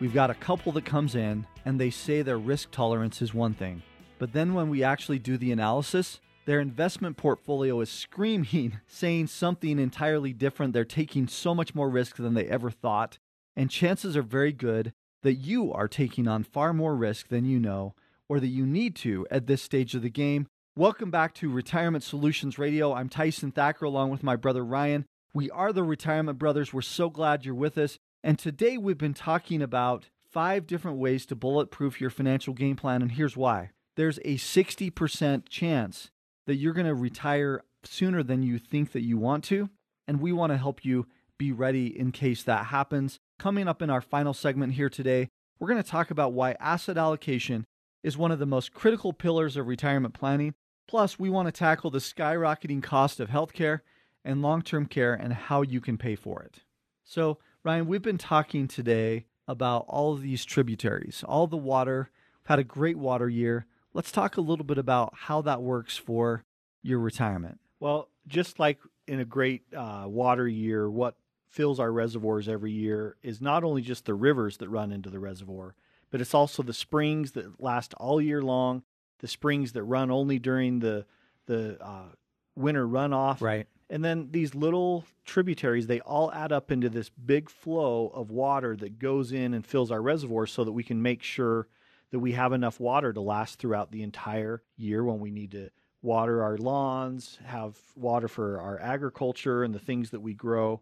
[0.00, 3.54] We've got a couple that comes in and they say their risk tolerance is one
[3.54, 3.82] thing.
[4.20, 9.78] But then when we actually do the analysis, their investment portfolio is screaming, saying something
[9.80, 10.72] entirely different.
[10.72, 13.18] They're taking so much more risk than they ever thought.
[13.56, 14.92] And chances are very good
[15.24, 17.94] that you are taking on far more risk than you know
[18.28, 20.46] or that you need to at this stage of the game.
[20.76, 22.92] Welcome back to Retirement Solutions Radio.
[22.92, 25.06] I'm Tyson Thacker along with my brother Ryan.
[25.34, 26.72] We are the Retirement Brothers.
[26.72, 27.98] We're so glad you're with us.
[28.22, 33.02] And today we've been talking about five different ways to bulletproof your financial game plan.
[33.02, 36.10] And here's why there's a 60% chance
[36.46, 39.70] that you're going to retire sooner than you think that you want to.
[40.06, 41.06] And we want to help you
[41.38, 43.18] be ready in case that happens.
[43.38, 45.28] Coming up in our final segment here today,
[45.58, 47.64] we're going to talk about why asset allocation
[48.02, 50.54] is one of the most critical pillars of retirement planning.
[50.88, 53.80] Plus, we want to tackle the skyrocketing cost of healthcare
[54.24, 56.60] and long term care and how you can pay for it.
[57.04, 62.10] So, Ryan, we've been talking today about all of these tributaries, all the water.
[62.42, 63.66] We've had a great water year.
[63.94, 66.44] Let's talk a little bit about how that works for
[66.82, 67.58] your retirement.
[67.80, 71.16] Well, just like in a great uh, water year, what
[71.48, 75.18] fills our reservoirs every year is not only just the rivers that run into the
[75.18, 75.74] reservoir,
[76.10, 78.82] but it's also the springs that last all year long,
[79.18, 81.06] the springs that run only during the
[81.46, 82.10] the uh,
[82.54, 83.40] winter runoff.
[83.40, 83.66] Right.
[83.90, 88.76] And then these little tributaries, they all add up into this big flow of water
[88.76, 91.68] that goes in and fills our reservoirs so that we can make sure
[92.10, 95.70] that we have enough water to last throughout the entire year when we need to
[96.02, 100.80] water our lawns, have water for our agriculture and the things that we grow.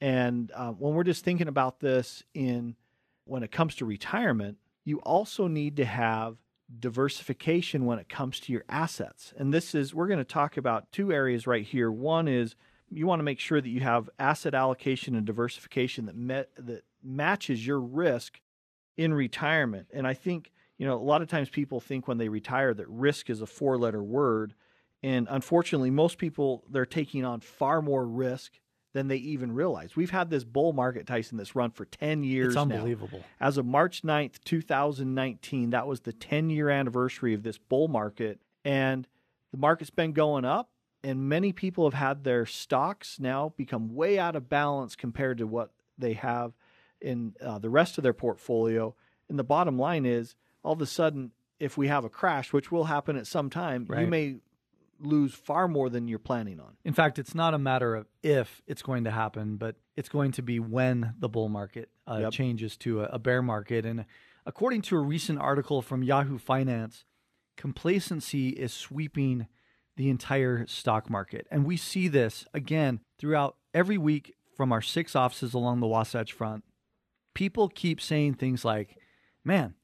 [0.00, 2.74] And uh, when we're just thinking about this in
[3.24, 6.36] when it comes to retirement, you also need to have
[6.78, 9.34] diversification when it comes to your assets.
[9.36, 11.90] And this is, we're going to talk about two areas right here.
[11.90, 12.54] One is
[12.90, 16.84] you want to make sure that you have asset allocation and diversification that met, that
[17.02, 18.40] matches your risk
[18.96, 19.88] in retirement.
[19.92, 22.88] And I think, you know, a lot of times people think when they retire that
[22.88, 24.54] risk is a four letter word.
[25.02, 28.59] And unfortunately, most people, they're taking on far more risk
[28.92, 29.94] than they even realize.
[29.94, 33.18] We've had this bull market, Tyson, that's run for 10 years It's unbelievable.
[33.18, 33.46] now.
[33.46, 38.40] As of March 9th, 2019, that was the 10 year anniversary of this bull market.
[38.64, 39.06] And
[39.52, 40.70] the market's been going up,
[41.02, 45.46] and many people have had their stocks now become way out of balance compared to
[45.46, 46.52] what they have
[47.00, 48.94] in uh, the rest of their portfolio.
[49.28, 52.70] And the bottom line is, all of a sudden, if we have a crash, which
[52.70, 54.36] will happen at some time, you may
[55.00, 56.76] lose far more than you're planning on.
[56.84, 60.32] In fact, it's not a matter of if it's going to happen, but it's going
[60.32, 62.32] to be when the bull market uh, Yep.
[62.32, 63.84] changes to a, a bear market.
[63.86, 64.04] And
[64.46, 67.04] according to a recent article from Yahoo Finance,
[67.56, 69.46] complacency is sweeping
[69.96, 71.46] the entire stock market.
[71.50, 76.32] And we see this again throughout every week from our six offices along the Wasatch
[76.32, 76.64] Front.
[77.34, 78.96] People keep saying things like,
[79.44, 79.74] man,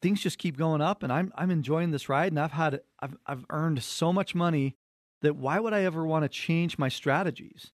[0.00, 3.16] things just keep going up and I'm I'm enjoying this ride and I've had I've
[3.26, 4.76] I've earned so much money
[5.22, 7.72] that why would I ever want to change my strategies?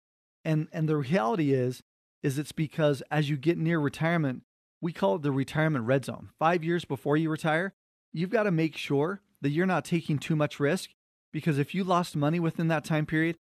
[0.44, 1.82] And and the reality is
[2.22, 4.42] is it's because as you get near retirement,
[4.80, 6.30] we call it the retirement red zone.
[6.38, 7.74] 5 years before you retire,
[8.12, 10.90] you've got to make sure that you're not taking too much risk
[11.32, 13.36] because if you lost money within that time period,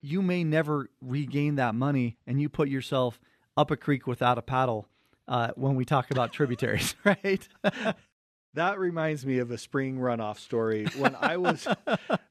[0.00, 3.20] you may never regain that money and you put yourself
[3.56, 4.88] up a creek without a paddle
[5.28, 7.48] uh, when we talk about tributaries, right?
[8.54, 10.86] That reminds me of a spring runoff story.
[10.98, 11.66] When I was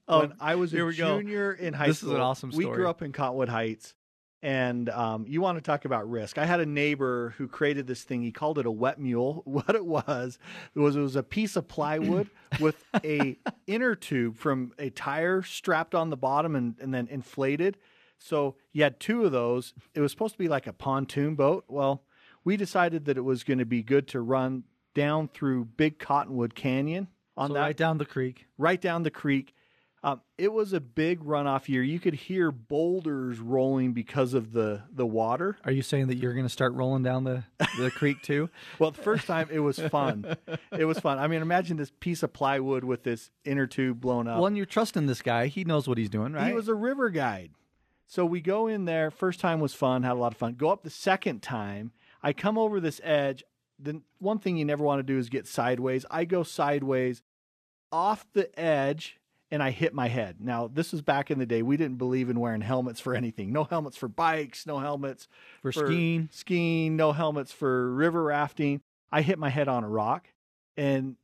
[0.07, 1.19] Oh, when I was a we go.
[1.19, 2.15] junior in high This is school.
[2.15, 2.65] an awesome story.
[2.67, 3.95] We grew up in Cottonwood Heights,
[4.43, 6.37] and um, you want to talk about risk?
[6.37, 8.21] I had a neighbor who created this thing.
[8.21, 9.41] He called it a wet mule.
[9.51, 10.37] What it was
[10.75, 12.29] it was it was a piece of plywood
[12.59, 17.77] with a inner tube from a tire strapped on the bottom and, and then inflated.
[18.19, 19.73] So you had two of those.
[19.95, 21.65] It was supposed to be like a pontoon boat.
[21.67, 22.03] Well,
[22.43, 26.55] we decided that it was going to be good to run down through Big Cottonwood
[26.55, 28.47] Canyon on So that right down the creek.
[28.57, 29.53] right down the creek.
[30.03, 31.83] Um, it was a big runoff year.
[31.83, 35.57] You could hear boulders rolling because of the the water.
[35.63, 37.43] Are you saying that you're going to start rolling down the,
[37.77, 38.49] the creek too?
[38.79, 40.35] Well, the first time it was fun.
[40.75, 41.19] it was fun.
[41.19, 44.37] I mean, imagine this piece of plywood with this inner tube blown up.
[44.37, 45.45] Well, and you're trusting this guy.
[45.47, 46.47] He knows what he's doing, right?
[46.47, 47.51] He was a river guide.
[48.07, 49.11] So we go in there.
[49.11, 50.55] First time was fun, had a lot of fun.
[50.55, 51.91] Go up the second time.
[52.23, 53.43] I come over this edge.
[53.81, 56.05] The one thing you never want to do is get sideways.
[56.11, 57.21] I go sideways
[57.91, 59.17] off the edge
[59.49, 60.37] and I hit my head.
[60.39, 61.61] Now, this was back in the day.
[61.61, 63.51] We didn't believe in wearing helmets for anything.
[63.51, 65.27] No helmets for bikes, no helmets
[65.61, 66.29] For skiing.
[66.31, 68.81] skiing, no helmets for river rafting.
[69.11, 70.29] I hit my head on a rock
[70.77, 71.17] and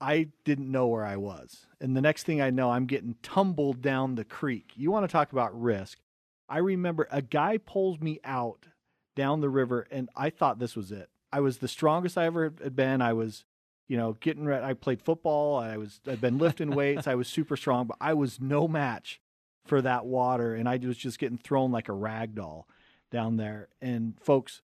[0.00, 1.66] I didn't know where I was.
[1.80, 4.72] And the next thing I know, I'm getting tumbled down the creek.
[4.76, 5.98] You want to talk about risk.
[6.48, 8.66] I remember a guy pulls me out
[9.14, 11.08] down the river, and I thought this was it.
[11.36, 13.02] I was the strongest I ever had been.
[13.02, 13.44] I was,
[13.88, 14.64] you know, getting ready.
[14.64, 15.58] I played football.
[15.58, 17.06] I was, I'd been lifting weights.
[17.06, 19.20] I was super strong, but I was no match
[19.66, 20.54] for that water.
[20.54, 22.66] And I was just getting thrown like a rag doll
[23.10, 23.68] down there.
[23.82, 24.62] And folks,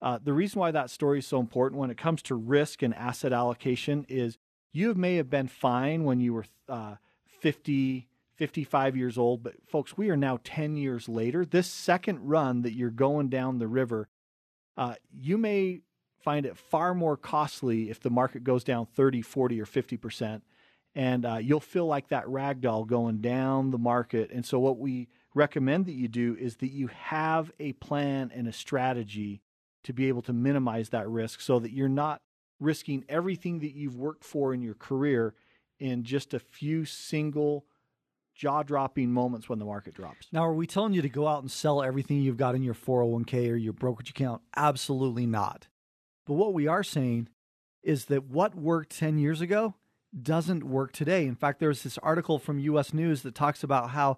[0.00, 2.94] uh, the reason why that story is so important when it comes to risk and
[2.94, 4.38] asset allocation is
[4.72, 6.94] you may have been fine when you were uh,
[7.40, 11.44] 50, 55 years old, but folks, we are now 10 years later.
[11.44, 14.08] This second run that you're going down the river,
[14.76, 15.80] uh, you may
[16.24, 20.40] find it far more costly if the market goes down 30, 40, or 50%.
[20.96, 24.30] And uh, you'll feel like that rag doll going down the market.
[24.30, 28.46] And so, what we recommend that you do is that you have a plan and
[28.46, 29.42] a strategy
[29.82, 32.22] to be able to minimize that risk so that you're not
[32.60, 35.34] risking everything that you've worked for in your career
[35.80, 37.66] in just a few single
[38.34, 40.28] jaw dropping moments when the market drops.
[40.32, 42.74] Now, are we telling you to go out and sell everything you've got in your
[42.74, 44.42] 401k or your brokerage account?
[44.56, 45.66] Absolutely not.
[46.26, 47.28] But what we are saying
[47.82, 49.74] is that what worked 10 years ago
[50.22, 51.26] doesn't work today.
[51.26, 54.16] In fact, there's this article from US News that talks about how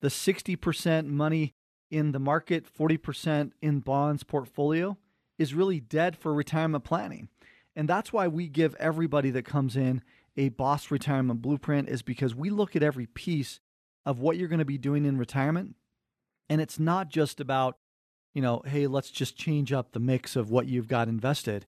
[0.00, 1.54] the 60% money
[1.90, 4.98] in the market, 40% in bonds portfolio
[5.38, 7.28] is really dead for retirement planning.
[7.74, 10.02] And that's why we give everybody that comes in
[10.36, 13.60] a boss retirement blueprint is because we look at every piece
[14.06, 15.74] of what you're going to be doing in retirement.
[16.48, 17.76] And it's not just about,
[18.34, 21.66] you know, hey, let's just change up the mix of what you've got invested.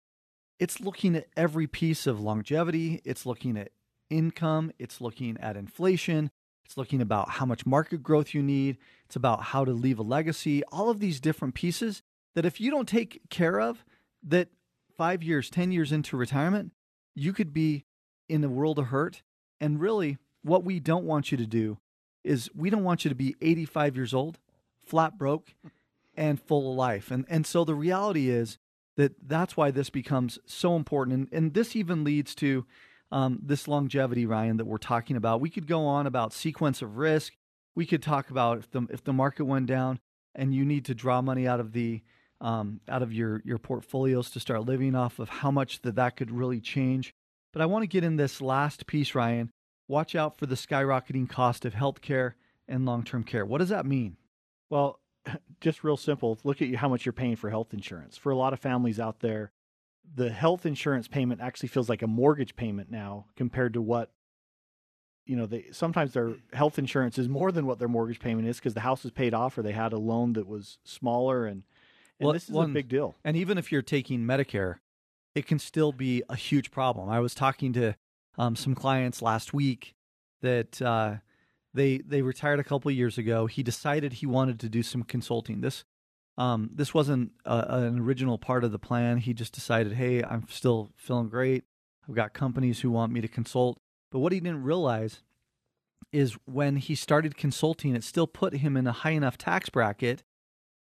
[0.59, 3.71] It's looking at every piece of longevity, it's looking at
[4.11, 6.31] income, it's looking at inflation,
[6.65, 10.03] it's looking about how much market growth you need, it's about how to leave a
[10.03, 12.03] legacy, all of these different pieces
[12.35, 13.85] that if you don't take care of,
[14.23, 14.49] that
[14.97, 16.73] 5 years, 10 years into retirement,
[17.15, 17.85] you could be
[18.29, 19.23] in a world of hurt.
[19.61, 21.79] And really, what we don't want you to do
[22.23, 24.39] is we don't want you to be 85 years old,
[24.87, 25.55] flat broke,
[26.15, 27.11] and full of life.
[27.11, 28.59] And and so the reality is
[28.97, 31.17] that that's why this becomes so important.
[31.17, 32.67] And, and this even leads to
[33.13, 35.41] um, this longevity, Ryan, that we're talking about.
[35.41, 37.33] We could go on about sequence of risk.
[37.75, 40.01] We could talk about if the if the market went down
[40.35, 42.03] and you need to draw money out of the
[42.41, 46.17] um, out of your your portfolios to start living off of how much that that
[46.17, 47.15] could really change.
[47.53, 49.51] But I want to get in this last piece, Ryan.
[49.89, 52.35] Watch out for the skyrocketing cost of healthcare
[52.69, 53.45] and long-term care.
[53.45, 54.17] What does that mean?
[54.71, 55.00] Well,
[55.61, 56.39] just real simple.
[56.45, 58.17] Look at you how much you're paying for health insurance.
[58.17, 59.53] For a lot of families out there,
[60.15, 64.11] the health insurance payment actually feels like a mortgage payment now compared to what
[65.27, 68.59] you know they sometimes their health insurance is more than what their mortgage payment is
[68.59, 71.63] because the house is paid off or they had a loan that was smaller and
[72.19, 73.15] and well, this is one, a big deal.
[73.25, 74.77] And even if you're taking Medicare,
[75.35, 77.09] it can still be a huge problem.
[77.09, 77.95] I was talking to
[78.37, 79.95] um, some clients last week
[80.43, 81.17] that uh,
[81.75, 83.47] they they retired a couple years ago.
[83.47, 85.61] He decided he wanted to do some consulting.
[85.61, 85.85] This
[86.39, 89.19] um, this wasn't a, an original part of the plan.
[89.19, 91.65] He just decided, hey, I'm still feeling great.
[92.09, 93.79] I've got companies who want me to consult.
[94.11, 95.23] But what he didn't realize
[96.13, 100.23] is when he started consulting, it still put him in a high enough tax bracket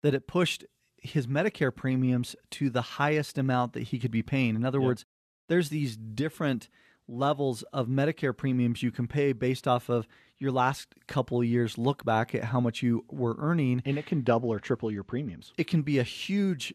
[0.02, 0.64] that it pushed
[0.96, 4.56] his Medicare premiums to the highest amount that he could be paying.
[4.56, 4.86] In other yep.
[4.86, 5.04] words,
[5.48, 6.68] there's these different
[7.08, 10.06] levels of Medicare premiums you can pay based off of
[10.42, 14.06] your last couple of years look back at how much you were earning and it
[14.06, 15.52] can double or triple your premiums.
[15.56, 16.74] It can be a huge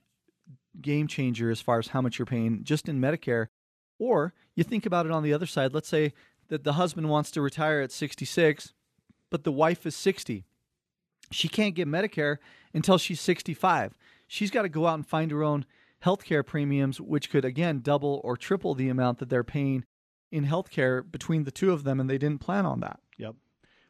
[0.81, 3.47] game changer as far as how much you're paying just in Medicare
[3.99, 6.13] or you think about it on the other side, let's say
[6.47, 8.73] that the husband wants to retire at 66
[9.29, 10.45] but the wife is 60.
[11.31, 12.37] She can't get Medicare
[12.73, 13.93] until she's 65
[14.27, 15.65] she's got to go out and find her own
[16.05, 19.85] healthcare premiums, which could again double or triple the amount that they're paying
[20.31, 22.99] in healthcare between the two of them, and they didn't plan on that.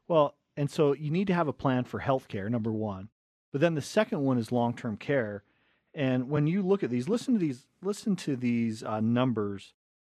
[0.07, 3.09] Well, and so you need to have a plan for healthcare, number one.
[3.51, 5.43] But then the second one is long term care.
[5.93, 9.73] And when you look at these, listen to these, listen to these uh, numbers.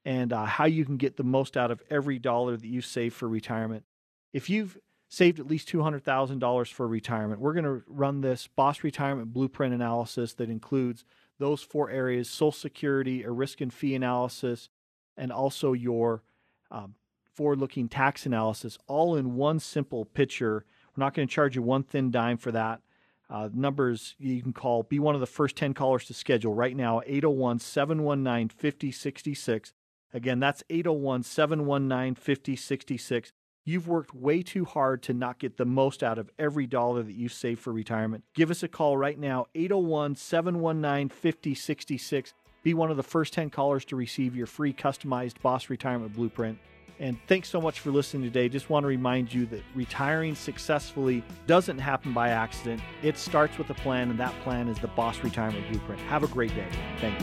[0.05, 3.13] and uh, how you can get the most out of every dollar that you save
[3.13, 3.85] for retirement.
[4.33, 4.79] If you've
[5.09, 10.35] saved at least $200,000 for retirement, we're going to run this Boss Retirement Blueprint analysis
[10.35, 11.05] that includes
[11.39, 14.69] those four areas Social Security, a risk and fee analysis,
[15.17, 16.23] and also your
[16.71, 16.95] um,
[17.33, 20.65] forward looking tax analysis, all in one simple picture.
[20.97, 22.81] We're not going to charge you one thin dime for that.
[23.31, 26.75] Uh, numbers you can call, be one of the first 10 callers to schedule right
[26.75, 29.73] now, 801 719 5066.
[30.15, 33.33] Again, that's 801 719 5066.
[33.69, 37.15] You've worked way too hard to not get the most out of every dollar that
[37.15, 38.25] you save for retirement.
[38.33, 42.33] Give us a call right now, 801 719 5066.
[42.63, 46.57] Be one of the first 10 callers to receive your free customized Boss Retirement Blueprint.
[46.99, 48.49] And thanks so much for listening today.
[48.49, 52.81] Just want to remind you that retiring successfully doesn't happen by accident.
[53.03, 56.01] It starts with a plan, and that plan is the Boss Retirement Blueprint.
[56.09, 56.69] Have a great day.
[57.03, 57.23] Thanks.